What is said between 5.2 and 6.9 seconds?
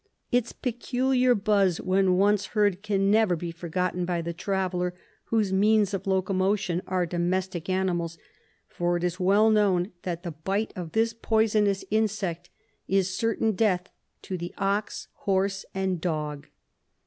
whose means of loco motion